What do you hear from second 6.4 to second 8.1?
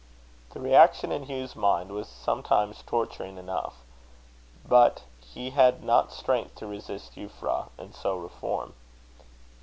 to resist Euphra, and